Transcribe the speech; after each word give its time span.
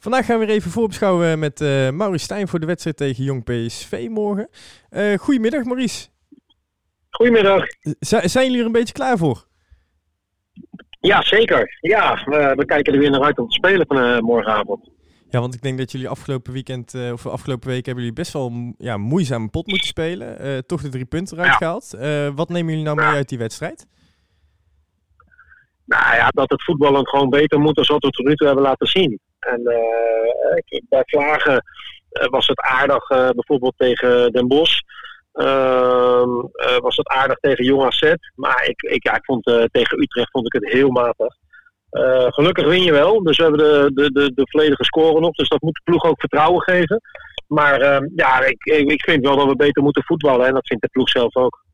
Vandaag 0.00 0.26
gaan 0.26 0.38
we 0.38 0.46
weer 0.46 0.54
even 0.54 0.70
voorbeschouwen 0.70 1.38
met 1.38 1.60
uh, 1.60 1.90
Maurice 1.90 2.24
Stijn 2.24 2.48
voor 2.48 2.60
de 2.60 2.66
wedstrijd 2.66 2.96
tegen 2.96 3.24
Jong 3.24 3.44
PSV 3.44 4.06
morgen. 4.10 4.48
Uh, 4.90 5.18
goedemiddag 5.18 5.64
Maurice. 5.64 6.08
Goedemiddag. 7.10 7.64
Z 7.98 8.18
zijn 8.22 8.44
jullie 8.44 8.60
er 8.60 8.66
een 8.66 8.72
beetje 8.72 8.94
klaar 8.94 9.18
voor? 9.18 9.46
Ja, 11.00 11.22
zeker. 11.22 11.78
Ja, 11.80 12.22
we, 12.24 12.52
we 12.56 12.64
kijken 12.64 12.92
er 12.92 12.98
weer 12.98 13.10
naar 13.10 13.22
uit 13.22 13.38
om 13.38 13.48
te 13.48 13.54
spelen 13.54 13.86
van 13.86 13.96
uh, 13.96 14.18
morgenavond. 14.18 14.90
Ja, 15.30 15.40
want 15.40 15.54
ik 15.54 15.62
denk 15.62 15.78
dat 15.78 15.92
jullie 15.92 16.08
afgelopen 16.08 16.52
weekend 16.52 16.94
of 17.12 17.26
afgelopen 17.26 17.68
week 17.68 17.86
hebben 17.86 18.04
jullie 18.04 18.18
best 18.18 18.32
wel 18.32 18.74
ja, 18.78 18.96
moeizame 18.96 19.48
pot 19.48 19.66
moeten 19.66 19.86
spelen. 19.86 20.66
toch 20.66 20.82
de 20.82 20.88
drie 20.88 21.04
punten 21.04 21.36
eruit 21.36 21.50
ja. 21.50 21.56
gehaald. 21.56 21.90
wat 22.34 22.48
nemen 22.48 22.70
jullie 22.70 22.84
nou 22.84 22.96
mee 22.96 23.06
uit 23.06 23.28
die 23.28 23.38
wedstrijd? 23.38 23.86
Nou 25.84 26.14
ja, 26.16 26.28
dat 26.28 26.50
het 26.50 26.64
voetballen 26.64 27.08
gewoon 27.08 27.30
beter 27.30 27.60
moet 27.60 27.74
dan 27.74 27.84
wat 27.86 28.02
we 28.02 28.10
tot 28.10 28.26
nu 28.26 28.34
toe 28.34 28.46
hebben 28.46 28.64
laten 28.64 28.86
zien. 28.86 29.20
En 29.40 29.60
uh, 29.60 30.80
bij 30.88 31.02
Vlagen 31.06 31.64
uh, 32.12 32.26
was 32.28 32.46
het 32.46 32.60
aardig, 32.60 33.10
uh, 33.10 33.28
bijvoorbeeld 33.28 33.74
tegen 33.76 34.32
Den 34.32 34.48
Bosch. 34.48 34.78
Ehm, 35.32 36.28
was 36.80 36.96
het 36.96 37.08
aardig 37.08 37.38
tegen 37.38 37.64
Jong 37.64 37.82
AZ. 37.82 38.14
Maar 38.34 38.64
ik, 38.64 38.82
ik, 38.82 39.04
ja, 39.04 39.14
ik 39.14 39.24
vond, 39.24 39.44
tegen 39.44 40.00
Utrecht 40.00 40.30
vond 40.30 40.46
ik 40.46 40.62
het 40.62 40.72
heel 40.72 40.90
matig. 40.90 41.34
gelukkig 42.34 42.66
win 42.66 42.82
je 42.82 42.92
wel. 42.92 43.22
Dus 43.22 43.36
we 43.36 43.42
hebben 43.42 43.60
de, 43.60 43.90
de, 43.94 44.12
de, 44.12 44.32
de 44.34 44.48
volledige 44.50 44.84
score 44.84 45.20
nog. 45.20 45.34
Dus 45.34 45.48
dat 45.48 45.60
moet 45.60 45.74
de 45.74 45.80
ploeg 45.84 46.04
ook 46.04 46.20
vertrouwen 46.20 46.62
geven. 46.62 47.00
Maar 47.46 47.80
ehm, 47.80 48.06
ja, 48.16 48.44
ik, 48.44 48.64
ik 48.64 49.02
vind 49.02 49.24
wel 49.24 49.36
dat 49.36 49.46
we 49.46 49.56
beter 49.56 49.82
moeten 49.82 50.04
voetballen. 50.04 50.46
En 50.46 50.54
dat 50.54 50.66
vindt 50.66 50.82
de 50.82 50.88
ploeg 50.88 51.08
zelf 51.08 51.36
ook. 51.36 51.64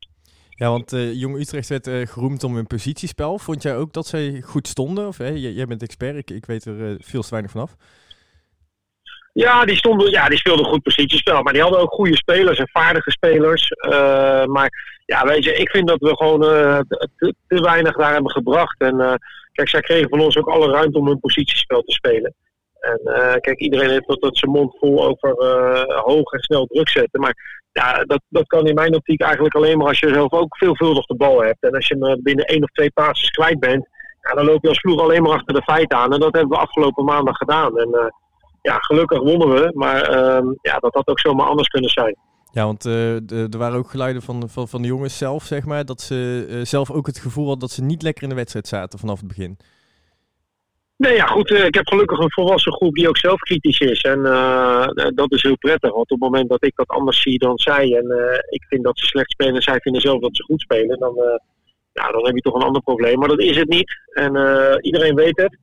Ja, 0.59 0.69
want 0.69 0.93
uh, 0.93 1.13
Jong 1.13 1.39
Utrecht 1.39 1.69
werd 1.69 1.87
uh, 1.87 2.07
geroemd 2.07 2.43
om 2.43 2.55
hun 2.55 2.67
positiespel. 2.67 3.39
Vond 3.39 3.61
jij 3.63 3.75
ook 3.75 3.93
dat 3.93 4.07
zij 4.07 4.41
goed 4.45 4.67
stonden? 4.67 5.07
Of, 5.07 5.17
jij 5.17 5.65
bent 5.65 5.81
expert, 5.81 6.29
ik, 6.29 6.45
weet 6.45 6.65
er 6.65 6.75
uh, 6.75 6.95
veel 6.99 7.21
te 7.21 7.29
weinig 7.29 7.51
vanaf. 7.51 7.75
Ja, 9.33 9.65
die, 9.65 9.75
stonden, 9.75 10.11
ja, 10.11 10.29
die 10.29 10.37
speelden 10.37 10.65
goed 10.65 10.81
positiespel. 10.81 11.41
Maar 11.41 11.53
die 11.53 11.61
hadden 11.61 11.79
ook 11.79 11.93
goede 11.93 12.15
spelers 12.15 12.59
en 12.59 12.69
vaardige 12.71 13.11
spelers. 13.11 13.69
maar 14.45 14.99
ja, 15.05 15.25
weet 15.25 15.43
je, 15.43 15.53
ik 15.53 15.69
vind 15.69 15.87
dat 15.87 15.99
we 15.99 16.15
gewoon 16.15 16.39
te, 16.39 17.35
te, 17.47 17.61
weinig 17.61 17.95
daar 17.95 18.13
hebben 18.13 18.31
gebracht. 18.31 18.81
En 18.81 19.19
kijk, 19.51 19.69
zij 19.69 19.81
kregen 19.81 20.09
van 20.09 20.19
ons 20.19 20.37
ook 20.37 20.47
alle 20.47 20.71
ruimte 20.71 20.97
om 20.97 21.07
hun 21.07 21.19
positiespel 21.19 21.81
te 21.81 21.91
spelen. 21.91 22.33
En 22.79 22.99
kijk, 23.41 23.59
iedereen 23.59 23.89
heeft 23.89 24.07
tot, 24.07 24.37
zijn 24.37 24.51
mond 24.51 24.77
vol 24.79 25.05
over 25.07 25.29
hoog 26.03 26.31
en 26.31 26.39
snel 26.39 26.65
druk 26.65 26.89
zetten. 26.89 27.21
Maar 27.21 27.66
ja, 27.77 28.03
dat, 28.03 28.21
dat 28.29 28.47
kan 28.47 28.67
in 28.67 28.75
mijn 28.75 28.95
optiek 28.95 29.21
eigenlijk 29.21 29.55
alleen 29.55 29.77
maar 29.77 29.87
als 29.87 29.99
je 29.99 30.13
zelf 30.13 30.31
ook 30.31 30.57
veelvuldig 30.57 31.05
de 31.05 31.15
bal 31.15 31.41
hebt. 31.41 31.63
En 31.63 31.71
als 31.71 31.87
je 31.87 31.97
hem 31.99 32.21
binnen 32.23 32.45
één 32.45 32.63
of 32.63 32.69
twee 32.69 32.91
passes 32.91 33.29
kwijt 33.29 33.59
bent, 33.59 33.87
ja, 34.21 34.33
dan 34.33 34.45
loop 34.45 34.61
je 34.61 34.69
als 34.69 34.79
ploeg 34.79 35.01
alleen 35.01 35.21
maar 35.21 35.31
achter 35.31 35.53
de 35.53 35.61
feiten 35.61 35.97
aan. 35.97 36.13
En 36.13 36.19
dat 36.19 36.33
hebben 36.33 36.57
we 36.57 36.63
afgelopen 36.63 37.05
maandag 37.05 37.37
gedaan. 37.37 37.77
En 37.77 37.89
uh, 37.91 38.05
ja, 38.61 38.77
gelukkig 38.77 39.19
wonnen 39.19 39.49
we, 39.49 39.71
maar 39.73 40.09
uh, 40.09 40.51
ja, 40.61 40.77
dat 40.79 40.93
had 40.93 41.07
ook 41.07 41.19
zomaar 41.19 41.47
anders 41.47 41.67
kunnen 41.67 41.89
zijn. 41.89 42.15
Ja, 42.51 42.65
want 42.65 42.85
uh, 42.85 43.53
er 43.53 43.57
waren 43.57 43.77
ook 43.77 43.89
geluiden 43.89 44.21
van, 44.21 44.49
van, 44.49 44.67
van 44.67 44.81
de 44.81 44.87
jongens 44.87 45.17
zelf, 45.17 45.43
zeg 45.43 45.65
maar, 45.65 45.85
dat 45.85 46.01
ze 46.01 46.59
zelf 46.63 46.91
ook 46.91 47.07
het 47.07 47.19
gevoel 47.19 47.43
hadden 47.43 47.67
dat 47.67 47.71
ze 47.71 47.83
niet 47.83 48.01
lekker 48.01 48.23
in 48.23 48.29
de 48.29 48.35
wedstrijd 48.35 48.67
zaten 48.67 48.99
vanaf 48.99 49.17
het 49.17 49.27
begin. 49.27 49.57
Nee, 50.97 51.15
ja, 51.15 51.25
goed. 51.25 51.51
Eh, 51.51 51.65
ik 51.65 51.75
heb 51.75 51.87
gelukkig 51.87 52.19
een 52.19 52.31
volwassen 52.31 52.73
groep 52.73 52.95
die 52.95 53.09
ook 53.09 53.17
zelf 53.17 53.39
kritisch 53.39 53.79
is. 53.79 54.01
En 54.01 54.19
uh, 54.19 54.87
dat 55.15 55.31
is 55.31 55.41
heel 55.41 55.57
prettig. 55.57 55.91
Want 55.91 56.03
op 56.03 56.09
het 56.09 56.19
moment 56.19 56.49
dat 56.49 56.65
ik 56.65 56.75
dat 56.75 56.87
anders 56.87 57.21
zie 57.21 57.39
dan 57.39 57.57
zij. 57.57 57.95
En 57.95 58.05
ik 58.49 58.65
vind 58.69 58.83
dat 58.83 58.99
ze 58.99 59.05
slecht 59.05 59.31
spelen 59.31 59.55
en 59.55 59.61
zij 59.61 59.79
vinden 59.79 60.01
zelf 60.01 60.19
dat 60.21 60.35
ze 60.35 60.43
goed 60.43 60.61
spelen. 60.61 60.99
Dan, 60.99 61.15
uh, 61.17 62.11
dan 62.11 62.25
heb 62.25 62.35
je 62.35 62.41
toch 62.41 62.53
een 62.53 62.67
ander 62.67 62.81
probleem. 62.81 63.19
Maar 63.19 63.27
dat 63.27 63.39
is 63.39 63.57
het 63.57 63.67
niet. 63.67 63.91
En 64.13 64.33
iedereen 64.81 65.15
weet 65.15 65.37
het. 65.37 65.57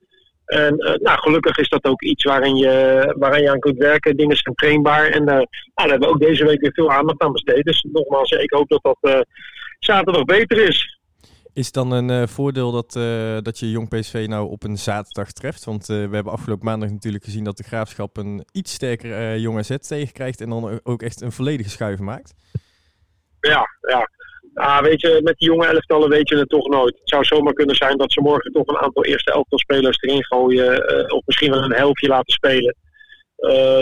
En 0.45 0.77
nou, 1.03 1.19
gelukkig 1.19 1.59
is 1.59 1.69
dat 1.69 1.85
ook 1.85 2.03
iets 2.03 2.25
waarin 2.25 2.57
je, 2.57 3.15
waarin 3.19 3.43
je 3.43 3.51
aan 3.51 3.59
kunt 3.59 3.79
werken. 3.79 4.17
Dingen 4.17 4.37
zijn 4.37 4.55
trainbaar. 4.55 5.07
En 5.07 5.25
nou, 5.25 5.47
daar 5.75 5.89
hebben 5.89 6.09
we 6.09 6.15
ook 6.15 6.21
deze 6.21 6.45
week 6.45 6.61
weer 6.61 6.73
veel 6.73 6.93
aandacht 6.93 7.21
aan 7.21 7.33
besteed. 7.33 7.65
Dus 7.65 7.87
nogmaals, 7.93 8.31
ik 8.31 8.53
hoop 8.53 8.69
dat 8.69 8.83
dat 8.83 9.27
zaterdag 9.79 10.25
beter 10.25 10.69
is. 10.69 10.99
Is 11.55 11.73
dan 11.73 11.93
een 11.93 12.11
uh, 12.11 12.27
voordeel 12.27 12.73
dat, 12.73 12.95
uh, 12.97 13.39
dat 13.43 13.59
je 13.59 13.71
Jong 13.71 13.89
PSV 13.89 14.27
nou 14.29 14.51
op 14.51 14.63
een 14.63 14.79
zaterdag 14.79 15.33
treft? 15.33 15.65
Want 15.65 15.89
uh, 15.89 16.09
we 16.09 16.15
hebben 16.15 16.33
afgelopen 16.33 16.65
maandag 16.65 16.91
natuurlijk 16.91 17.25
gezien 17.25 17.45
dat 17.45 17.57
de 17.57 17.63
Graafschap 17.63 18.17
een 18.17 18.45
iets 18.53 18.73
sterker 18.73 19.39
Jong 19.39 19.59
AZ 19.59 19.77
tegenkrijgt 19.77 20.41
en 20.41 20.49
dan 20.49 20.81
ook 20.83 21.03
echt 21.03 21.21
een 21.21 21.33
volledige 21.33 21.71
schuif 21.71 21.99
maakt. 21.99 22.35
Ja, 23.41 23.67
ja. 23.81 24.09
Ah, 24.55 24.83
weet 24.83 25.01
je, 25.01 25.21
met 25.23 25.39
die 25.39 25.49
jonge 25.49 25.67
elftallen 25.67 26.09
weet 26.09 26.29
je 26.29 26.37
het 26.37 26.49
toch 26.49 26.69
nooit. 26.69 26.99
Het 26.99 27.09
zou 27.09 27.25
zomaar 27.25 27.53
kunnen 27.53 27.77
zijn 27.77 27.99
dat 27.99 28.13
ze 28.13 28.21
morgen 28.21 28.53
toch 28.53 28.67
een 28.67 28.79
aantal 28.79 29.05
eerste 29.05 29.33
elftal 29.33 29.59
spelers 29.59 30.01
erin 30.01 30.25
gooien. 30.25 31.13
of 31.13 31.23
misschien 31.27 31.51
wel 31.51 31.63
een 31.63 31.75
helftje 31.75 32.09
laten 32.09 32.33
spelen. 32.33 32.77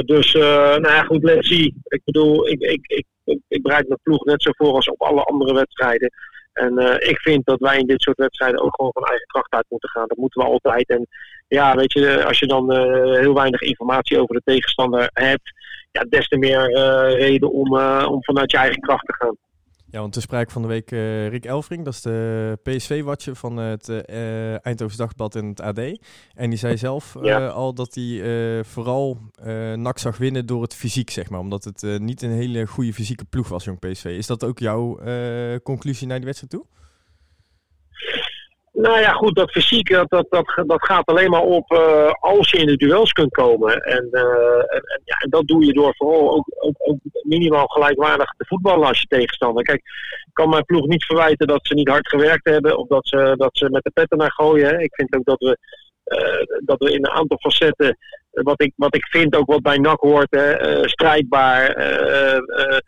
dus, 0.04 0.32
nou 0.32 0.88
ja, 0.88 1.02
goed, 1.02 1.22
let's 1.22 1.48
see. 1.48 1.74
Ik 1.84 2.00
bedoel, 2.04 2.48
ik, 2.48 2.60
ik, 2.60 2.86
ik, 2.86 3.06
ik, 3.24 3.38
ik 3.48 3.62
bereid 3.62 3.88
mijn 3.88 4.00
ploeg 4.02 4.24
net 4.24 4.42
zo 4.42 4.50
voor 4.52 4.74
als 4.74 4.88
op 4.88 5.00
alle 5.00 5.22
andere 5.22 5.54
wedstrijden. 5.54 6.10
En 6.52 6.80
uh, 6.80 6.94
ik 6.94 7.20
vind 7.20 7.46
dat 7.46 7.60
wij 7.60 7.78
in 7.78 7.86
dit 7.86 8.02
soort 8.02 8.16
wedstrijden 8.16 8.62
ook 8.62 8.74
gewoon 8.74 8.92
van 8.92 9.04
eigen 9.04 9.26
kracht 9.26 9.52
uit 9.52 9.66
moeten 9.68 9.88
gaan. 9.88 10.08
Dat 10.08 10.18
moeten 10.18 10.42
we 10.42 10.48
altijd. 10.48 10.88
En 10.88 11.06
ja, 11.48 11.74
weet 11.74 11.92
je, 11.92 12.24
als 12.24 12.38
je 12.38 12.46
dan 12.46 12.72
uh, 12.72 13.18
heel 13.18 13.34
weinig 13.34 13.60
informatie 13.60 14.20
over 14.20 14.34
de 14.34 14.42
tegenstander 14.44 15.10
hebt, 15.12 15.52
ja, 15.90 16.04
des 16.08 16.28
te 16.28 16.36
meer 16.36 16.72
reden 17.16 17.52
om, 17.52 17.78
om 18.04 18.24
vanuit 18.24 18.50
je 18.50 18.56
eigen 18.56 18.80
kracht 18.80 19.06
te 19.06 19.14
gaan. 19.14 19.36
Ja, 19.92 20.00
want 20.00 20.14
de 20.14 20.20
spraak 20.20 20.50
van 20.50 20.62
de 20.62 20.69
week 20.69 20.91
uh, 20.91 21.28
Rick 21.28 21.44
Elfring, 21.44 21.84
dat 21.84 21.94
is 21.94 22.00
de 22.00 22.58
PSV-watcher 22.62 23.36
van 23.36 23.56
het 23.56 23.88
uh, 23.88 24.66
Eindhoven 24.66 24.97
Dagblad 24.97 25.36
en 25.36 25.47
het 25.47 25.60
AD. 25.60 25.78
En 26.34 26.50
die 26.50 26.58
zei 26.58 26.76
zelf 26.76 27.14
uh, 27.22 27.54
al 27.54 27.75
dat 27.75 27.94
hij 27.94 28.64
vooral 28.64 29.19
NAC 29.75 29.98
zag 29.98 30.16
winnen 30.16 30.47
door 30.47 30.62
het 30.62 30.75
fysiek, 30.75 31.10
zeg 31.10 31.31
maar. 31.31 31.41
Omdat 31.41 31.64
het 31.64 32.00
niet 32.00 32.22
een 32.22 32.31
hele 32.31 32.66
goede 32.66 32.92
fysieke 32.92 33.25
ploeg 33.25 33.48
was, 33.48 33.64
jong 33.64 33.78
PSV. 33.78 34.04
Is 34.04 34.26
dat 34.26 34.44
ook 34.44 34.58
jouw 34.58 34.98
conclusie 35.62 36.06
naar 36.06 36.16
die 36.16 36.26
wedstrijd 36.26 36.52
toe? 36.52 36.81
Nou 38.82 39.00
ja, 39.00 39.12
goed, 39.12 39.34
dat 39.34 39.50
fysiek, 39.50 39.91
dat, 39.91 40.10
dat, 40.10 40.26
dat, 40.66 40.84
gaat 40.84 41.06
alleen 41.06 41.31
maar 41.31 41.43
op 41.43 41.72
uh, 41.72 42.10
als 42.20 42.50
je 42.50 42.59
in 42.59 42.66
de 42.66 42.76
duels 42.76 43.12
kunt 43.12 43.32
komen. 43.32 43.82
En, 43.82 44.09
uh, 44.12 44.75
en, 44.75 45.00
ja, 45.04 45.16
dat 45.28 45.47
doe 45.47 45.65
je 45.65 45.72
door 45.72 45.94
vooral 45.97 46.34
ook, 46.34 46.47
ook, 46.59 46.75
ook, 46.78 46.98
minimaal 47.22 47.66
gelijkwaardig 47.66 48.34
te 48.37 48.44
voetballen 48.47 48.88
als 48.88 49.00
je 49.00 49.06
tegenstander. 49.06 49.65
Kijk, 49.65 49.78
ik 50.26 50.32
kan 50.32 50.48
mijn 50.48 50.65
ploeg 50.65 50.87
niet 50.87 51.04
verwijten 51.04 51.47
dat 51.47 51.66
ze 51.66 51.75
niet 51.75 51.88
hard 51.88 52.09
gewerkt 52.09 52.48
hebben 52.48 52.78
of 52.78 52.88
dat 52.88 53.09
ze, 53.09 53.34
dat 53.37 53.50
ze 53.53 53.70
met 53.70 53.84
de 53.84 53.91
petten 53.91 54.19
naar 54.19 54.32
gooien. 54.32 54.81
Ik 54.81 54.94
vind 54.94 55.16
ook 55.16 55.25
dat 55.25 55.38
we, 55.38 55.59
uh, 56.04 56.60
dat 56.64 56.78
we 56.78 56.93
in 56.93 57.04
een 57.04 57.12
aantal 57.12 57.38
facetten, 57.38 57.99
wat 58.31 58.62
ik, 58.62 58.72
wat 58.76 58.94
ik 58.94 59.06
vind 59.06 59.37
ook 59.37 59.47
wat 59.47 59.62
bij 59.62 59.78
NAC 59.78 60.00
hoort, 60.00 60.31
hè, 60.31 60.88
strijdbaar, 60.88 61.69
eh, 61.69 62.78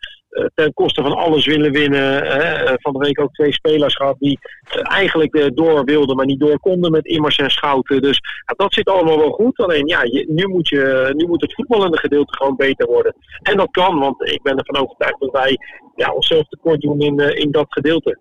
ten 0.53 0.73
koste 0.73 1.01
van 1.01 1.15
alles 1.15 1.45
willen 1.45 1.71
winnen. 1.71 2.01
Hè. 2.01 2.39
Eh, 2.39 2.73
van 2.77 2.93
de 2.93 2.99
week 2.99 3.21
ook 3.21 3.33
twee 3.33 3.53
spelers 3.53 3.95
gehad 3.95 4.15
die 4.19 4.39
eh, 4.63 4.81
eigenlijk 4.83 5.51
door 5.55 5.83
wilden, 5.83 6.15
maar 6.15 6.25
niet 6.25 6.39
door 6.39 6.59
konden 6.59 6.91
met 6.91 7.05
Immers 7.05 7.35
en 7.35 7.49
Schouten. 7.49 8.01
Dus 8.01 8.19
dat 8.45 8.73
zit 8.73 8.89
allemaal 8.89 9.17
wel 9.17 9.31
goed. 9.31 9.57
Alleen 9.57 9.87
ja, 9.87 10.03
nu, 10.27 10.47
moet 10.47 10.67
je, 10.67 11.13
nu 11.15 11.27
moet 11.27 11.41
het 11.41 11.53
voetballende 11.53 11.97
gedeelte 11.97 12.37
gewoon 12.37 12.55
beter 12.55 12.87
worden. 12.87 13.15
En 13.41 13.57
dat 13.57 13.71
kan, 13.71 13.99
want 13.99 14.29
ik 14.29 14.41
ben 14.41 14.57
ervan 14.57 14.83
overtuigd 14.83 15.19
dat 15.19 15.31
wij 15.31 15.57
ja, 15.95 16.13
onszelf 16.13 16.47
tekort 16.47 16.81
doen 16.81 16.99
in, 16.99 17.19
in 17.19 17.51
dat 17.51 17.65
gedeelte. 17.69 18.19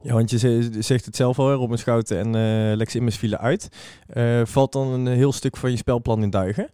Ja, 0.00 0.14
want 0.14 0.30
je 0.30 0.68
zegt 0.78 1.04
het 1.04 1.16
zelf 1.16 1.38
al, 1.38 1.52
Robin 1.52 1.78
Schouten 1.78 2.18
en 2.18 2.76
Lex 2.76 2.94
Immers 2.94 3.16
vielen 3.16 3.40
uit. 3.40 3.68
Valt 4.44 4.72
dan 4.72 4.88
een 4.88 5.06
heel 5.06 5.32
stuk 5.32 5.56
van 5.56 5.70
je 5.70 5.76
spelplan 5.76 6.22
in 6.22 6.30
duigen? 6.30 6.70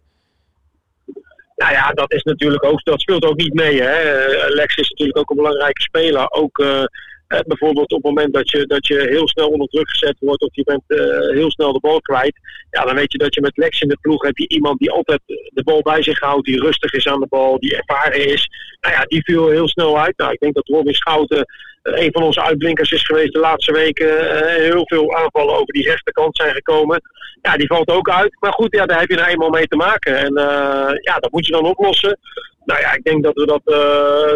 Nou 1.61 1.73
ja, 1.73 1.91
dat 1.91 2.13
is 2.13 2.23
natuurlijk 2.23 2.65
ook, 2.65 2.83
dat 2.83 3.01
speelt 3.01 3.25
ook 3.25 3.37
niet 3.37 3.53
mee. 3.53 3.81
Hè. 3.81 3.91
Eh, 3.91 4.55
Lex 4.55 4.75
is 4.75 4.89
natuurlijk 4.89 5.17
ook 5.17 5.29
een 5.29 5.35
belangrijke 5.35 5.81
speler. 5.81 6.31
Ook 6.31 6.57
uh, 6.57 6.83
bijvoorbeeld 7.27 7.91
op 7.91 8.03
het 8.03 8.13
moment 8.13 8.33
dat 8.33 8.49
je, 8.49 8.65
dat 8.65 8.87
je 8.87 9.07
heel 9.09 9.27
snel 9.27 9.47
onder 9.47 9.67
druk 9.67 9.89
gezet 9.89 10.15
wordt 10.19 10.41
of 10.41 10.55
je 10.55 10.63
bent 10.63 10.83
uh, 10.87 10.99
heel 11.35 11.51
snel 11.51 11.73
de 11.73 11.79
bal 11.79 12.01
kwijt. 12.01 12.39
Ja, 12.69 12.85
dan 12.85 12.95
weet 12.95 13.11
je 13.11 13.17
dat 13.17 13.33
je 13.33 13.41
met 13.41 13.57
Lex 13.57 13.81
in 13.81 13.87
de 13.87 13.97
ploeg 14.01 14.21
heb 14.21 14.37
je 14.37 14.47
iemand 14.47 14.79
die 14.79 14.91
altijd 14.91 15.21
de 15.25 15.63
bal 15.63 15.81
bij 15.81 16.03
zich 16.03 16.19
houdt, 16.19 16.45
die 16.45 16.61
rustig 16.61 16.93
is 16.93 17.07
aan 17.07 17.19
de 17.19 17.27
bal, 17.29 17.59
die 17.59 17.75
ervaren 17.75 18.27
is. 18.27 18.49
Nou 18.81 18.93
ja, 18.95 19.03
die 19.05 19.23
viel 19.23 19.49
heel 19.49 19.67
snel 19.67 19.99
uit. 19.99 20.17
Nou, 20.17 20.31
ik 20.31 20.39
denk 20.39 20.53
dat 20.53 20.67
Robin 20.67 20.93
Schouten 20.93 21.45
een 21.81 22.11
van 22.11 22.23
onze 22.23 22.41
uitblinkers 22.41 22.91
is 22.91 23.05
geweest 23.05 23.33
de 23.33 23.39
laatste 23.39 23.71
weken. 23.71 24.45
heel 24.61 24.85
veel 24.85 25.15
aanvallen 25.15 25.53
over 25.53 25.73
die 25.73 25.89
rechterkant 25.89 26.35
zijn 26.35 26.53
gekomen 26.53 27.01
ja, 27.41 27.57
die 27.57 27.67
valt 27.67 27.89
ook 27.89 28.09
uit. 28.09 28.37
Maar 28.39 28.53
goed, 28.53 28.75
ja, 28.75 28.85
daar 28.85 28.99
heb 28.99 29.09
je 29.09 29.15
nou 29.15 29.29
eenmaal 29.29 29.49
mee 29.49 29.67
te 29.67 29.75
maken. 29.75 30.17
En 30.17 30.37
uh, 30.37 30.89
ja, 31.01 31.19
dat 31.19 31.31
moet 31.31 31.45
je 31.45 31.51
dan 31.51 31.65
oplossen. 31.65 32.19
Nou 32.65 32.79
ja, 32.79 32.93
ik 32.93 33.03
denk 33.03 33.23
dat 33.23 33.33
we 33.33 33.45
dat 33.45 33.61
uh, 33.65 34.33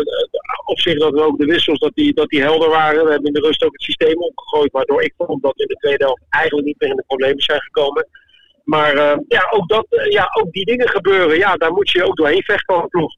op 0.66 0.80
zich 0.80 1.00
dat 1.00 1.14
we 1.14 1.22
ook 1.22 1.38
de 1.38 1.46
wissels 1.46 1.80
dat 1.80 1.92
die, 1.94 2.14
dat 2.14 2.30
die 2.30 2.42
helder 2.42 2.70
waren. 2.70 3.04
We 3.04 3.12
hebben 3.12 3.28
in 3.28 3.42
de 3.42 3.48
rust 3.48 3.64
ook 3.64 3.74
het 3.74 3.82
systeem 3.82 4.18
opgegooid, 4.18 4.72
waardoor 4.72 5.04
ik 5.04 5.14
vond 5.18 5.44
dat 5.44 5.60
in 5.60 5.68
de 5.68 5.76
tweede 5.76 6.04
helft 6.04 6.22
eigenlijk 6.30 6.68
niet 6.68 6.80
meer 6.80 6.90
in 6.90 6.96
de 6.96 7.04
problemen 7.08 7.42
zijn 7.42 7.62
gekomen. 7.62 8.08
Maar 8.64 8.96
ja, 9.28 9.48
ook 9.50 9.70
dat, 9.70 9.86
ja, 10.10 10.28
ook 10.42 10.52
die 10.52 10.66
dingen 10.66 10.90
gebeuren. 10.90 11.38
Ja, 11.38 11.56
daar 11.56 11.72
moet 11.72 11.92
je 11.92 12.04
ook 12.04 12.16
doorheen 12.16 12.44
vechten 12.44 12.76
als 12.76 12.90
ploeg. 12.90 13.16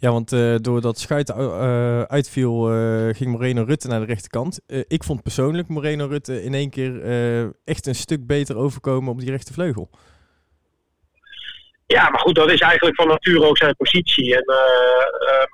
Ja, 0.00 0.10
want 0.10 0.32
uh, 0.32 0.56
doordat 0.56 0.98
Schuit 0.98 1.30
uh, 1.30 2.02
uitviel, 2.02 2.74
uh, 2.74 3.14
ging 3.14 3.30
Moreno 3.30 3.62
Rutte 3.62 3.88
naar 3.88 4.00
de 4.00 4.06
rechterkant. 4.06 4.60
ik 4.88 5.04
vond 5.04 5.22
persoonlijk 5.22 5.68
Moreno 5.68 6.06
Rutte 6.06 6.42
in 6.42 6.54
één 6.54 6.70
keer 6.70 6.92
echt 7.64 7.86
een 7.86 7.94
stuk 7.94 8.26
beter 8.26 8.56
overkomen 8.56 9.12
op 9.12 9.20
die 9.20 9.30
rechtervleugel. 9.30 9.90
ja, 11.86 12.10
maar 12.10 12.20
goed, 12.20 12.34
dat 12.34 12.50
is 12.50 12.60
eigenlijk 12.60 12.96
van 12.96 13.08
nature 13.08 13.46
ook 13.46 13.56
zijn 13.56 13.76
positie. 13.76 14.36
En, 14.36 14.44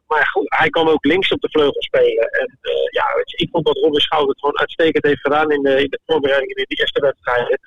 maar 0.07 0.27
goed, 0.27 0.45
hij 0.49 0.69
kan 0.69 0.89
ook 0.89 1.05
links 1.05 1.29
op 1.29 1.41
de 1.41 1.51
vleugel 1.51 1.83
spelen. 1.83 2.29
En 2.29 2.59
ja, 2.91 3.05
weet 3.17 3.31
je, 3.31 3.37
ik 3.37 3.49
vond 3.51 3.67
dat 3.67 3.79
Robin 3.79 4.01
Schout 4.01 4.29
het 4.29 4.39
gewoon 4.39 4.59
uitstekend 4.59 5.05
heeft 5.05 5.21
gedaan 5.21 5.51
in 5.51 5.63
de, 5.63 5.83
in 5.83 5.91
de 5.91 6.01
voorbereidingen 6.07 6.57
in 6.57 6.65
die 6.69 6.81
eerste 6.81 7.01
wedstrijden. 7.01 7.59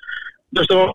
Dus 0.48 0.66
er 0.66 0.94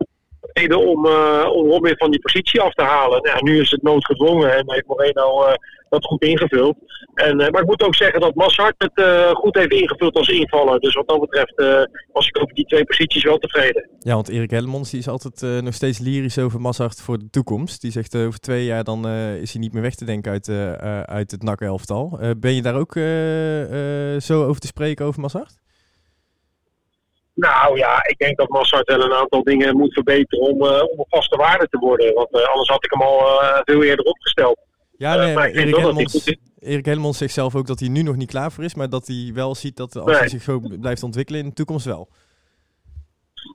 om, 0.64 1.06
uh, 1.06 1.48
om 1.52 1.70
Robin 1.70 1.96
van 1.96 2.10
die 2.10 2.20
positie 2.20 2.60
af 2.60 2.72
te 2.72 2.82
halen. 2.82 3.22
Nou, 3.22 3.42
nu 3.42 3.60
is 3.60 3.70
het 3.70 3.82
noodgedwongen 3.82 4.56
en 4.56 4.72
heeft 4.72 4.86
Moreno 4.86 5.46
uh, 5.46 5.52
dat 5.88 6.04
goed 6.04 6.22
ingevuld. 6.22 6.76
En, 7.14 7.40
uh, 7.40 7.48
maar 7.48 7.60
ik 7.60 7.66
moet 7.66 7.82
ook 7.82 7.94
zeggen 7.94 8.20
dat 8.20 8.34
Massart 8.34 8.74
het 8.78 9.06
goed 9.34 9.56
heeft 9.56 9.72
ingevuld 9.72 10.16
als 10.16 10.28
invaller. 10.28 10.80
Dus 10.80 10.94
wat 10.94 11.08
dat 11.08 11.20
betreft 11.20 11.54
was 12.12 12.26
ik 12.28 12.38
over 12.40 12.54
die 12.54 12.64
twee 12.64 12.84
posities 12.84 13.24
wel 13.24 13.38
tevreden. 13.38 13.88
Ja, 13.98 14.14
want 14.14 14.28
Erik 14.28 14.50
Hellemons 14.50 14.90
die 14.90 15.00
is 15.00 15.08
altijd 15.08 15.62
nog 15.62 15.74
steeds 15.74 15.98
lyrisch 15.98 16.38
over 16.38 16.60
Massart 16.60 17.00
voor 17.00 17.18
de 17.18 17.30
toekomst. 17.30 17.80
Die 17.80 17.90
zegt 17.90 18.16
over 18.16 18.40
twee 18.40 18.64
jaar 18.64 18.84
dan 18.84 19.08
is 19.08 19.52
hij 19.52 19.60
niet 19.60 19.72
meer 19.72 19.82
weg 19.82 19.94
te 19.94 20.04
denken 20.04 20.32
uit, 20.32 20.48
uit 21.08 21.30
het 21.30 21.42
NAC-elftal. 21.42 22.18
ben 22.38 22.54
je 22.54 22.62
daar 22.62 22.76
ook 22.76 22.92
zo 24.22 24.44
over 24.44 24.60
te 24.60 24.66
spreken 24.66 25.06
over 25.06 25.20
Massart? 25.20 25.56
Nou 27.36 27.78
ja, 27.78 28.06
ik 28.08 28.18
denk 28.18 28.36
dat 28.36 28.48
Massart 28.48 28.88
wel 28.88 29.02
een 29.02 29.12
aantal 29.12 29.42
dingen 29.42 29.76
moet 29.76 29.92
verbeteren 29.92 30.44
om, 30.44 30.62
uh, 30.62 30.68
om 30.68 30.98
een 30.98 31.06
vaste 31.08 31.36
waarde 31.36 31.66
te 31.70 31.78
worden. 31.78 32.14
Want 32.14 32.34
uh, 32.34 32.48
anders 32.48 32.68
had 32.68 32.84
ik 32.84 32.90
hem 32.90 33.02
al 33.02 33.42
uh, 33.42 33.60
veel 33.64 33.82
eerder 33.82 34.04
opgesteld. 34.04 34.58
Ja, 34.98 35.16
nee, 35.16 35.34
maar 35.34 35.50
Erik 35.50 35.76
Helmons, 35.76 36.36
Erik 36.58 36.84
Helmons 36.84 37.18
zegt 37.18 37.32
zelf 37.32 37.54
ook 37.54 37.66
dat 37.66 37.80
hij 37.80 37.88
nu 37.88 38.02
nog 38.02 38.16
niet 38.16 38.30
klaar 38.30 38.52
voor 38.52 38.64
is. 38.64 38.74
Maar 38.74 38.88
dat 38.88 39.06
hij 39.06 39.30
wel 39.34 39.54
ziet 39.54 39.76
dat 39.76 39.96
als 39.96 40.06
nee. 40.06 40.16
hij 40.16 40.28
zich 40.28 40.42
zo 40.42 40.60
blijft 40.80 41.02
ontwikkelen 41.02 41.40
in 41.40 41.48
de 41.48 41.54
toekomst 41.54 41.86
wel. 41.86 42.08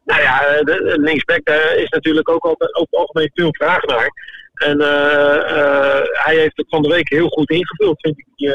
Nou 0.05 0.21
ja, 0.21 0.63
de, 0.63 0.63
de 0.63 0.99
linksback 0.99 1.49
is 1.75 1.89
natuurlijk 1.89 2.29
ook 2.29 2.45
altijd 2.45 2.75
over 2.75 2.87
het 2.89 2.99
algemeen 2.99 3.31
veel 3.33 3.53
vraag 3.53 3.83
naar. 3.83 4.09
En 4.53 4.79
hij 6.11 6.35
heeft 6.35 6.57
het 6.57 6.69
van 6.69 6.81
de 6.81 6.89
week 6.89 7.09
heel 7.09 7.27
goed 7.27 7.49
ingevuld, 7.49 7.99
vind 8.01 8.19
ik, 8.19 8.25
die, 8.35 8.53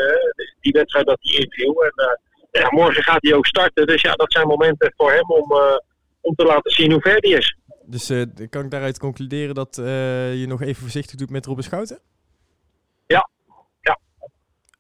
die 0.61 0.73
wedstrijd 0.73 1.07
dat 1.07 1.19
hij 1.21 1.41
inviel. 1.41 1.85
En 1.85 2.19
ja, 2.51 2.69
morgen 2.71 3.03
gaat 3.03 3.23
hij 3.23 3.35
ook 3.35 3.47
starten. 3.47 3.87
Dus 3.87 4.03
ja, 4.03 4.13
dat 4.13 4.33
zijn 4.33 4.47
momenten 4.47 4.93
voor 4.97 5.13
hem 5.13 5.31
om, 5.31 5.53
uh, 5.53 5.77
om 6.21 6.35
te 6.35 6.45
laten 6.45 6.71
zien 6.71 6.93
hoe 6.93 7.01
ver 7.01 7.17
hij 7.17 7.31
is. 7.31 7.57
Dus 7.85 8.11
uh, 8.11 8.23
kan 8.51 8.65
ik 8.65 8.71
daaruit 8.71 8.99
concluderen 8.99 9.55
dat 9.55 9.79
uh, 9.79 10.41
je 10.41 10.47
nog 10.47 10.63
even 10.63 10.83
voorzichtig 10.83 11.15
doet 11.15 11.31
met 11.31 11.47
Robin 11.47 11.63
Schouten? 11.63 11.99
Ja. 13.07 13.29
ja. 13.81 13.99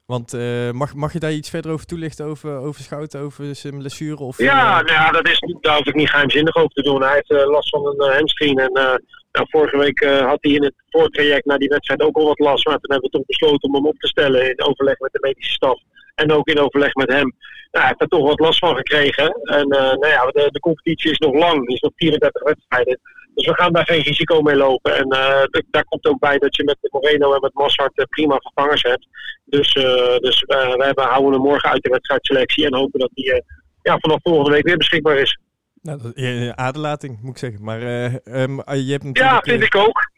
Want 0.06 0.32
mag, 0.72 0.94
mag 0.94 1.12
je 1.12 1.18
daar 1.18 1.32
iets 1.32 1.50
verder 1.50 1.72
over 1.72 1.86
toelichten 1.86 2.26
over, 2.26 2.56
over 2.56 2.82
Schouten, 2.82 3.20
over 3.20 3.54
zijn 3.54 3.78
blessure? 3.78 4.22
Of, 4.22 4.38
ja, 4.38 4.82
nou 4.82 4.92
ja, 4.92 5.10
dat 5.10 5.28
is, 5.28 5.38
daar 5.60 5.76
hoef 5.76 5.86
ik 5.86 5.94
niet 5.94 6.10
geheimzinnig 6.10 6.56
over 6.56 6.70
te 6.70 6.82
doen. 6.82 7.02
Hij 7.02 7.12
heeft 7.12 7.46
last 7.46 7.68
van 7.68 7.86
een 7.86 8.12
hamstring 8.12 8.60
en 8.60 8.72
nou, 8.72 9.46
vorige 9.50 9.78
week 9.78 10.04
had 10.04 10.38
hij 10.40 10.52
in 10.52 10.64
het 10.64 10.74
voortraject 10.88 11.44
naar 11.44 11.58
die 11.58 11.68
wedstrijd 11.68 12.02
ook 12.02 12.16
al 12.16 12.24
wat 12.24 12.38
last. 12.38 12.66
Maar 12.66 12.78
toen 12.78 12.92
hebben 12.92 13.10
we 13.10 13.16
toch 13.16 13.26
besloten 13.26 13.68
om 13.68 13.74
hem 13.74 13.86
op 13.86 13.98
te 13.98 14.08
stellen 14.08 14.48
in 14.50 14.64
overleg 14.64 14.98
met 14.98 15.12
de 15.12 15.18
medische 15.20 15.52
staf. 15.52 15.80
En 16.16 16.32
ook 16.32 16.48
in 16.48 16.58
overleg 16.58 16.94
met 16.94 17.12
hem. 17.12 17.34
Nou, 17.70 17.84
hij 17.84 17.86
heeft 17.86 18.00
er 18.00 18.18
toch 18.18 18.28
wat 18.28 18.40
last 18.40 18.58
van 18.58 18.76
gekregen. 18.76 19.26
En 19.42 19.74
uh, 19.74 19.78
nou 19.78 20.08
ja, 20.08 20.26
de, 20.26 20.48
de, 20.50 20.60
competitie 20.60 21.10
is 21.10 21.18
nog 21.18 21.34
lang. 21.34 21.60
Het 21.60 21.72
is 21.72 21.80
nog 21.80 21.92
34 21.96 22.42
wedstrijden. 22.42 23.00
Dus 23.34 23.46
we 23.46 23.54
gaan 23.54 23.72
daar 23.72 23.86
geen 23.86 24.02
risico 24.02 24.42
mee 24.42 24.56
lopen. 24.56 24.96
En 24.96 25.06
uh, 25.06 25.60
daar 25.70 25.84
komt 25.84 26.06
ook 26.06 26.18
bij 26.18 26.38
dat 26.38 26.56
je 26.56 26.64
met 26.64 26.78
Moreno 26.80 27.34
en 27.34 27.40
met 27.40 27.54
Massart 27.54 27.98
uh, 27.98 28.04
prima 28.08 28.36
vervangers 28.36 28.82
hebt. 28.82 29.06
Dus, 29.44 29.72
dus 30.20 30.40
we 30.46 30.82
hebben, 30.84 31.04
houden 31.04 31.32
hem 31.32 31.42
morgen 31.42 31.70
uit 31.70 31.82
de 31.82 31.90
wedstrijdselectie. 31.90 32.66
En 32.66 32.74
hopen 32.74 33.00
dat 33.00 33.10
hij 33.14 33.42
ja, 33.82 33.98
vanaf 33.98 34.18
volgende 34.22 34.50
week 34.50 34.64
weer 34.64 34.76
beschikbaar 34.76 35.16
is. 35.16 35.38
Nou, 35.82 36.52
aderlating 36.54 37.18
moet 37.22 37.30
ik 37.30 37.38
zeggen. 37.38 37.64
Maar 37.64 37.80
um, 38.24 38.62
je 38.64 38.92
hebt 38.92 39.04
natuurlijk... 39.04 39.16
Ja, 39.16 39.40
vind 39.40 39.62
ik 39.62 39.76
ook. 39.76 40.14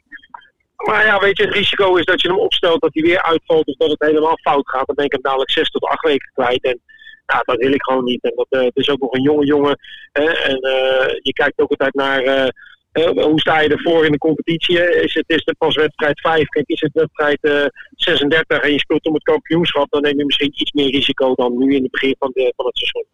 Maar 0.87 1.05
ja, 1.05 1.19
weet 1.19 1.37
je, 1.37 1.45
het 1.45 1.55
risico 1.55 1.95
is 1.95 2.05
dat 2.05 2.21
je 2.21 2.29
hem 2.29 2.39
opstelt 2.39 2.81
dat 2.81 2.95
hij 2.95 3.03
weer 3.03 3.23
uitvalt 3.23 3.67
of 3.67 3.77
dat 3.77 3.91
het 3.91 4.03
helemaal 4.03 4.39
fout 4.43 4.69
gaat. 4.69 4.87
Dan 4.87 4.95
ben 4.95 5.05
ik 5.05 5.13
hem 5.13 5.23
dadelijk 5.23 5.51
zes 5.51 5.71
tot 5.71 5.83
acht 5.83 6.05
weken 6.05 6.31
kwijt. 6.35 6.65
En 6.65 6.81
ja, 7.27 7.43
dat 7.45 7.57
wil 7.57 7.73
ik 7.73 7.83
gewoon 7.83 8.05
niet. 8.05 8.23
En 8.23 8.33
dat, 8.35 8.47
uh, 8.51 8.61
het 8.61 8.77
is 8.77 8.91
ook 8.91 9.01
nog 9.01 9.13
een 9.13 9.23
jonge 9.23 9.47
jongen. 9.47 9.79
Hè? 10.13 10.25
En 10.25 10.57
uh, 10.57 11.15
je 11.23 11.33
kijkt 11.33 11.59
ook 11.59 11.71
altijd 11.71 11.95
naar 11.95 12.25
uh, 12.25 13.25
hoe 13.25 13.41
sta 13.41 13.61
je 13.61 13.69
ervoor 13.69 14.05
in 14.05 14.13
de 14.13 14.19
competitie. 14.19 15.03
Is 15.03 15.15
het, 15.15 15.25
is 15.27 15.43
het 15.45 15.59
pas 15.59 15.77
wedstrijd 15.77 16.21
5? 16.21 16.49
Kijk, 16.49 16.69
is 16.69 16.81
het 16.81 16.93
wedstrijd 16.93 17.73
36 17.95 18.59
en 18.59 18.73
je 18.73 18.79
speelt 18.79 19.07
om 19.07 19.15
het 19.15 19.23
kampioenschap, 19.23 19.91
dan 19.91 20.03
neem 20.03 20.19
je 20.19 20.25
misschien 20.25 20.53
iets 20.55 20.73
meer 20.73 20.91
risico 20.91 21.35
dan 21.35 21.59
nu 21.59 21.75
in 21.75 21.83
het 21.83 21.91
begin 21.91 22.17
van, 22.19 22.31
de, 22.35 22.53
van 22.57 22.67
het 22.67 22.77
seizoen. 22.77 23.05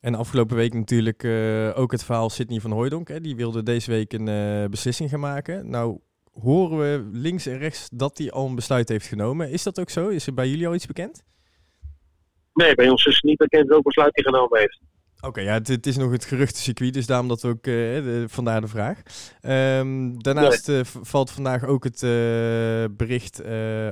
En 0.00 0.14
afgelopen 0.14 0.56
week 0.56 0.74
natuurlijk 0.74 1.24
ook 1.76 1.92
het 1.92 2.04
verhaal 2.04 2.30
Sidney 2.30 2.60
van 2.60 2.70
Hooydonk. 2.70 3.08
Hè? 3.08 3.20
Die 3.20 3.36
wilde 3.36 3.62
deze 3.62 3.90
week 3.90 4.12
een 4.12 4.70
beslissing 4.70 5.10
gaan 5.10 5.20
maken. 5.20 5.70
Nou, 5.70 5.98
horen 6.40 6.78
we 6.78 7.08
links 7.12 7.46
en 7.46 7.58
rechts 7.58 7.88
dat 7.92 8.18
hij 8.18 8.30
al 8.30 8.46
een 8.46 8.54
besluit 8.54 8.88
heeft 8.88 9.06
genomen. 9.06 9.50
Is 9.50 9.62
dat 9.62 9.80
ook 9.80 9.90
zo? 9.90 10.08
Is 10.08 10.26
er 10.26 10.34
bij 10.34 10.48
jullie 10.48 10.66
al 10.66 10.74
iets 10.74 10.86
bekend? 10.86 11.24
Nee, 12.54 12.74
bij 12.74 12.88
ons 12.88 13.04
is 13.04 13.20
niet 13.20 13.36
bekend 13.36 13.68
welk 13.68 13.82
besluit 13.82 14.14
hij 14.14 14.24
genomen 14.24 14.58
heeft. 14.58 14.80
Oké, 15.20 15.40
ja, 15.40 15.52
het, 15.52 15.86
is 15.86 15.96
nog 15.96 16.12
het 16.12 16.24
geruchtencircuit, 16.24 16.94
dus 16.94 17.06
daarom 17.06 17.28
dat 17.28 17.42
we 17.42 17.48
ook, 17.48 17.66
uh, 17.66 17.74
de, 18.04 18.24
vandaar 18.28 18.60
de 18.60 18.68
vraag. 18.68 19.02
Um, 19.78 20.22
daarnaast 20.22 20.66
nee. 20.66 20.78
uh, 20.78 20.84
valt 20.84 21.30
vandaag 21.30 21.64
ook 21.64 21.84
het 21.84 22.02
uh, 22.02 22.10
bericht 22.90 23.44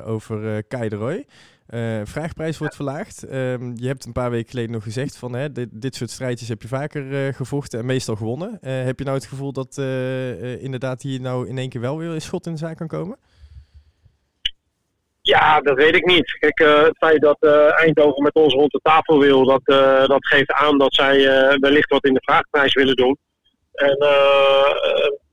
over 0.05 0.65
Roy. 0.89 1.27
Uh, 1.70 2.00
vraagprijs 2.05 2.59
wordt 2.59 2.75
verlaagd. 2.75 3.32
Um, 3.32 3.73
je 3.76 3.87
hebt 3.87 4.05
een 4.05 4.12
paar 4.12 4.31
weken 4.31 4.50
geleden 4.50 4.70
nog 4.70 4.82
gezegd 4.82 5.17
van 5.17 5.35
hè, 5.35 5.53
dit, 5.53 5.69
dit 5.73 5.94
soort 5.94 6.11
strijdjes 6.11 6.49
heb 6.49 6.62
je 6.62 6.69
vaker 6.69 7.03
uh, 7.03 7.35
gevochten 7.35 7.79
en 7.79 7.87
meestal 7.87 8.17
gewonnen. 8.17 8.59
Uh, 8.62 8.85
heb 8.85 8.99
je 8.99 9.05
nou 9.05 9.17
het 9.17 9.26
gevoel 9.26 9.53
dat 9.53 9.76
inderdaad 10.59 11.03
hier 11.03 11.20
nou 11.20 11.49
in 11.49 11.59
één 11.59 11.69
keer 11.69 11.81
wel 11.81 11.99
weer 11.99 12.09
een 12.09 12.20
schot 12.20 12.47
in 12.47 12.53
de 12.53 12.59
zaak 12.59 12.76
kan 12.76 12.87
komen? 12.87 13.19
Ja, 15.20 15.61
dat 15.61 15.76
weet 15.76 15.97
ik 15.97 16.06
niet. 16.06 16.37
Kijk, 16.38 16.59
het 16.87 16.97
feit 16.97 17.20
dat 17.20 17.43
Eindhoven 17.76 18.23
met 18.23 18.35
ons 18.35 18.55
rond 18.55 18.73
de 18.73 18.81
tafel 18.82 19.19
wil, 19.19 19.44
dat, 19.44 19.65
dat 20.08 20.26
geeft 20.26 20.53
aan 20.53 20.79
dat 20.79 20.94
zij 20.94 21.17
wellicht 21.58 21.91
wat 21.91 22.05
in 22.05 22.15
de 22.15 22.23
vraagprijs 22.23 22.75
willen 22.75 22.97
doen. 22.97 23.19
En 23.73 23.97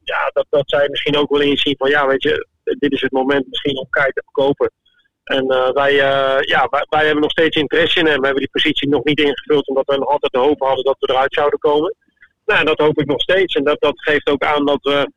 ja, 0.03 0.29
dat, 0.33 0.45
dat 0.49 0.69
zij 0.69 0.89
misschien 0.89 1.17
ook 1.17 1.29
wel 1.29 1.41
inzien 1.41 1.75
van 1.77 1.89
ja, 1.89 2.07
weet 2.07 2.23
je, 2.23 2.47
dit 2.63 2.91
is 2.91 3.01
het 3.01 3.11
moment 3.11 3.47
misschien 3.49 3.77
om 3.77 3.89
Kai 3.89 4.11
te 4.11 4.23
verkopen. 4.25 4.71
En 5.29 5.45
uh, 5.45 5.69
wij, 5.69 5.93
uh, 5.93 6.41
ja, 6.41 6.67
wij, 6.89 7.05
hebben 7.05 7.21
nog 7.21 7.31
steeds 7.31 7.57
interesse 7.57 7.99
in 7.99 8.05
hem. 8.05 8.19
We 8.19 8.25
hebben 8.25 8.43
die 8.43 8.51
positie 8.51 8.89
nog 8.89 9.03
niet 9.03 9.19
ingevuld 9.19 9.67
omdat 9.67 9.85
we 9.85 9.97
nog 9.97 10.09
altijd 10.09 10.31
de 10.31 10.39
hoop 10.39 10.59
hadden 10.59 10.83
dat 10.83 10.95
we 10.99 11.09
eruit 11.09 11.33
zouden 11.33 11.59
komen. 11.59 11.95
Nou, 12.45 12.65
dat 12.65 12.79
hoop 12.79 12.99
ik 12.99 13.05
nog 13.05 13.21
steeds. 13.21 13.55
En 13.55 13.63
dat, 13.63 13.79
dat 13.79 14.01
geeft 14.01 14.29
ook 14.29 14.43
aan 14.43 14.65
dat 14.65 14.79
we 14.81 15.11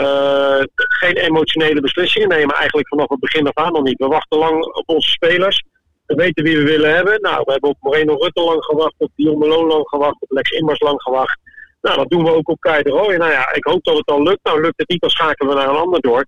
uh, 0.00 0.62
geen 0.76 1.16
emotionele 1.16 1.80
beslissingen 1.80 2.28
nemen. 2.28 2.54
Eigenlijk 2.54 2.88
vanaf 2.88 3.08
het 3.08 3.20
begin 3.20 3.46
af 3.46 3.64
aan 3.64 3.72
nog 3.72 3.82
niet. 3.82 3.98
We 3.98 4.06
wachten 4.06 4.38
lang 4.38 4.64
op 4.64 4.88
onze 4.88 5.10
spelers. 5.10 5.64
We 6.06 6.14
weten 6.14 6.44
wie 6.44 6.56
we 6.56 6.64
willen 6.64 6.94
hebben. 6.94 7.20
Nou, 7.20 7.42
we 7.44 7.52
hebben 7.52 7.70
op 7.70 7.76
Moreno 7.80 8.14
Rutte 8.14 8.42
lang 8.42 8.64
gewacht, 8.64 8.94
op 8.98 9.10
Dion 9.16 9.46
lang 9.46 9.88
gewacht, 9.88 10.16
op 10.20 10.30
Lex 10.30 10.50
Immers 10.50 10.80
lang 10.80 11.02
gewacht. 11.02 11.38
Nou, 11.80 11.96
dat 11.96 12.10
doen 12.10 12.24
we 12.24 12.34
ook 12.34 12.48
op 12.48 12.64
Roy. 12.64 13.14
Nou 13.14 13.30
ja, 13.30 13.52
ik 13.52 13.64
hoop 13.64 13.84
dat 13.84 13.96
het 13.96 14.06
al 14.06 14.22
lukt. 14.22 14.40
Nou, 14.42 14.60
lukt 14.60 14.78
het 14.78 14.88
niet, 14.88 15.00
dan 15.00 15.10
schakelen 15.10 15.54
we 15.54 15.60
naar 15.60 15.68
een 15.68 15.80
ander 15.80 16.00
door. 16.00 16.24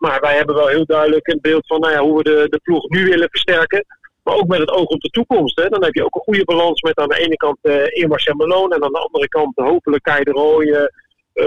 Maar 0.00 0.20
wij 0.20 0.36
hebben 0.36 0.54
wel 0.54 0.66
heel 0.66 0.84
duidelijk 0.84 1.28
een 1.28 1.38
beeld 1.40 1.66
van 1.66 1.80
nou 1.80 1.92
ja, 1.92 2.00
hoe 2.00 2.16
we 2.16 2.22
de, 2.22 2.46
de 2.48 2.60
ploeg 2.62 2.88
nu 2.88 3.04
willen 3.04 3.28
versterken. 3.30 3.84
Maar 4.22 4.34
ook 4.34 4.46
met 4.46 4.58
het 4.58 4.70
oog 4.70 4.86
op 4.86 5.00
de 5.00 5.08
toekomst. 5.08 5.56
Hè. 5.60 5.68
Dan 5.68 5.84
heb 5.84 5.94
je 5.94 6.04
ook 6.04 6.14
een 6.14 6.20
goede 6.20 6.44
balans 6.44 6.80
met 6.80 6.98
aan 6.98 7.08
de 7.08 7.18
ene 7.18 7.36
kant 7.36 7.58
uh, 7.62 7.82
Immers 7.88 8.24
en 8.24 8.36
Malone. 8.36 8.74
En 8.74 8.84
aan 8.84 8.92
de 8.92 8.98
andere 8.98 9.28
kant 9.28 9.56
hopelijk 9.56 10.02
Kai 10.02 10.24
de 10.24 10.30
Rooij, 10.30 10.66
uh, 10.66 10.84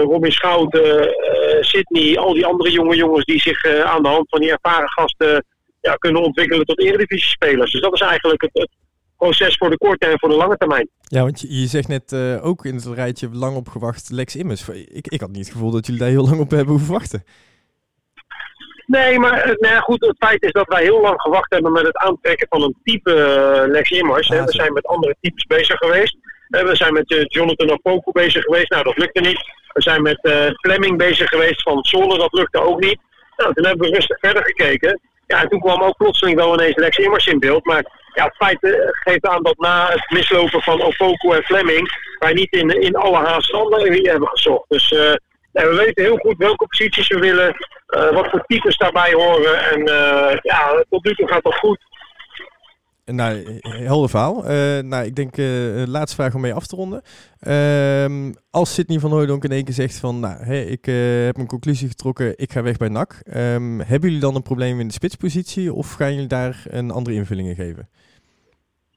Robin 0.02 0.32
Schouten, 0.32 1.14
Sydney. 1.60 2.18
Al 2.18 2.34
die 2.34 2.46
andere 2.46 2.70
jonge 2.70 2.96
jongens 2.96 3.24
die 3.24 3.40
zich 3.40 3.64
aan 3.64 4.02
de 4.02 4.08
hand 4.08 4.28
van 4.28 4.40
die 4.40 4.50
ervaren 4.50 4.90
gasten 4.90 5.44
ja, 5.80 5.94
kunnen 5.94 6.22
ontwikkelen 6.22 6.66
tot 6.66 6.80
eredivisie-spelers. 6.80 7.72
Dus 7.72 7.80
dat 7.80 7.94
is 7.94 8.00
eigenlijk 8.00 8.42
het, 8.42 8.50
het, 8.52 8.70
proces 9.16 9.56
voor 9.56 9.70
de 9.70 9.78
korte 9.78 10.06
en 10.06 10.18
voor 10.18 10.28
de 10.28 10.34
lange 10.34 10.56
termijn. 10.56 10.88
Ja, 11.00 11.22
want 11.22 11.40
je, 11.40 11.60
je 11.60 11.66
zegt 11.66 11.88
net 11.88 12.14
ook 12.42 12.64
in 12.64 12.74
het 12.74 12.84
rijtje 12.84 13.28
lang 13.32 13.56
opgewacht 13.56 14.10
Lex 14.10 14.36
Immers. 14.36 14.68
Ik, 14.68 15.08
ik 15.08 15.20
had 15.20 15.30
niet 15.30 15.44
het 15.44 15.52
gevoel 15.52 15.70
dat 15.70 15.86
jullie 15.86 16.00
daar 16.00 16.10
heel 16.10 16.24
lang 16.24 16.40
op 16.40 16.50
hebben 16.50 16.74
hoeven 16.74 16.92
wachten. 16.92 17.24
Nee, 18.94 19.18
maar 19.18 19.40
eh, 19.40 19.54
nou 19.58 19.80
goed, 19.82 20.00
het 20.00 20.16
feit 20.18 20.42
is 20.42 20.52
dat 20.52 20.68
wij 20.68 20.82
heel 20.82 21.00
lang 21.00 21.20
gewacht 21.20 21.52
hebben 21.52 21.72
met 21.72 21.86
het 21.86 21.96
aantrekken 21.96 22.46
van 22.50 22.62
een 22.62 22.76
type 22.84 23.10
uh, 23.10 23.72
Lex 23.72 23.90
Immers. 23.90 24.30
Ah, 24.30 24.44
we 24.44 24.52
zijn 24.52 24.72
met 24.72 24.86
andere 24.86 25.16
types 25.20 25.44
bezig 25.44 25.78
geweest. 25.78 26.16
we 26.48 26.76
zijn 26.76 26.92
met 26.92 27.10
uh, 27.10 27.24
Jonathan 27.24 27.70
Opoku 27.70 28.12
bezig 28.12 28.42
geweest. 28.42 28.70
Nou, 28.70 28.84
dat 28.84 28.98
lukte 28.98 29.20
niet. 29.20 29.52
We 29.72 29.82
zijn 29.82 30.02
met 30.02 30.18
Fleming 30.60 30.98
bezig 30.98 31.28
geweest 31.28 31.62
van 31.62 31.84
Zolder. 31.84 32.18
Dat 32.18 32.32
lukte 32.32 32.60
ook 32.60 32.80
niet. 32.80 32.98
Nou, 33.36 33.52
toen 33.54 33.64
hebben 33.64 33.88
we 33.88 33.94
rustig 33.94 34.18
verder 34.18 34.44
gekeken. 34.44 35.00
Ja, 35.26 35.42
en 35.42 35.48
toen 35.48 35.60
kwam 35.60 35.82
ook 35.82 35.96
plotseling 35.96 36.36
wel 36.36 36.54
ineens 36.54 36.76
Lex 36.76 36.96
Immers 36.96 37.26
in 37.26 37.38
beeld. 37.38 37.64
Maar 37.64 37.84
ja, 38.14 38.24
het 38.24 38.36
feit 38.36 38.58
geeft 38.90 39.26
aan 39.26 39.42
dat 39.42 39.58
na 39.58 39.88
het 39.90 40.10
mislopen 40.10 40.62
van 40.62 40.82
Opoku 40.82 41.30
en 41.30 41.42
Fleming... 41.42 41.88
wij 42.18 42.32
niet 42.32 42.52
in, 42.52 42.80
in 42.80 42.96
alle 42.96 43.16
haast 43.16 43.52
hebben 43.52 44.28
gezocht. 44.28 44.64
Dus 44.68 44.94
we 45.62 45.74
weten 45.76 46.04
heel 46.04 46.16
goed 46.16 46.36
welke 46.36 46.66
posities 46.66 47.08
we 47.08 47.18
willen, 47.18 47.54
uh, 47.88 48.12
wat 48.12 48.30
voor 48.30 48.44
types 48.46 48.76
daarbij 48.76 49.12
horen. 49.12 49.70
En 49.70 49.80
uh, 49.80 50.38
ja, 50.42 50.84
tot 50.88 51.04
nu 51.04 51.14
toe 51.14 51.28
gaat 51.28 51.42
dat 51.42 51.54
goed. 51.54 51.78
Nou, 53.04 53.60
helder 53.60 54.08
verhaal. 54.08 54.36
Uh, 54.36 54.78
nou, 54.78 55.04
ik 55.04 55.14
denk, 55.14 55.36
uh, 55.36 55.86
laatste 55.86 56.16
vraag 56.16 56.34
om 56.34 56.40
mee 56.40 56.54
af 56.54 56.66
te 56.66 56.76
ronden. 56.76 57.02
Uh, 57.40 58.32
als 58.50 58.74
Sidney 58.74 58.98
van 58.98 59.10
Hooydonk 59.10 59.44
in 59.44 59.50
één 59.50 59.64
keer 59.64 59.74
zegt 59.74 59.98
van, 59.98 60.20
nou, 60.20 60.44
hey, 60.44 60.64
ik 60.64 60.84
heb 61.24 61.36
een 61.36 61.46
conclusie 61.46 61.88
getrokken, 61.88 62.32
ik 62.36 62.52
ga 62.52 62.62
weg 62.62 62.76
bij 62.76 62.88
NAC. 62.88 63.20
Um, 63.26 63.80
hebben 63.80 64.08
jullie 64.08 64.20
dan 64.20 64.34
een 64.34 64.42
probleem 64.42 64.80
in 64.80 64.86
de 64.86 64.92
spitspositie 64.92 65.72
of 65.72 65.92
gaan 65.92 66.12
jullie 66.14 66.28
daar 66.28 66.62
een 66.64 66.90
andere 66.90 67.16
invulling 67.16 67.48
in 67.48 67.54
geven? 67.54 67.88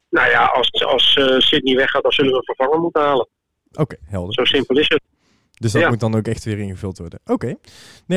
Nou 0.09 0.29
ja, 0.29 0.45
als, 0.45 0.85
als 0.85 1.19
Sidney 1.37 1.75
weggaat, 1.75 2.03
dan 2.03 2.11
zullen 2.11 2.31
we 2.31 2.37
een 2.37 2.55
vervanger 2.55 2.79
moeten 2.79 3.01
halen. 3.01 3.27
Oké, 3.73 3.95
helder. 4.05 4.33
Zo 4.33 4.45
simpel 4.45 4.77
is 4.77 4.89
het. 4.89 5.01
Dus 5.59 5.71
dat 5.71 5.89
moet 5.89 5.99
dan 5.99 6.15
ook 6.15 6.27
echt 6.27 6.43
weer 6.43 6.59
ingevuld 6.59 6.97
worden. 6.97 7.19
Oké. 7.25 7.45
Nou 7.45 7.57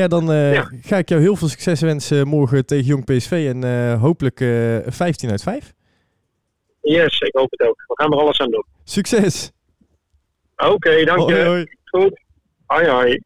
ja, 0.03 0.07
dan 0.07 0.31
uh, 0.31 0.61
ga 0.81 0.97
ik 0.97 1.09
jou 1.09 1.21
heel 1.21 1.35
veel 1.35 1.47
succes 1.47 1.81
wensen 1.81 2.27
morgen 2.27 2.65
tegen 2.65 2.85
Jong 2.85 3.05
PSV. 3.05 3.31
En 3.53 3.65
uh, 3.65 4.01
hopelijk 4.01 4.39
uh, 4.39 4.77
15 4.85 5.29
uit 5.29 5.43
5. 5.43 5.73
Yes, 6.81 7.19
ik 7.19 7.35
hoop 7.35 7.51
het 7.51 7.67
ook. 7.67 7.83
We 7.87 7.93
gaan 7.93 8.11
er 8.11 8.19
alles 8.19 8.39
aan 8.39 8.51
doen. 8.51 8.65
Succes! 8.83 9.51
Oké, 10.55 10.71
okay, 10.71 11.05
dank 11.05 11.29
je. 11.29 11.35
Hoi, 11.35 11.45
hoi. 11.45 11.65
Goed. 11.83 12.19
Hoi, 12.65 12.87
hoi. 12.87 13.21